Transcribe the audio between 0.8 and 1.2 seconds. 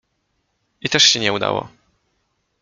I też się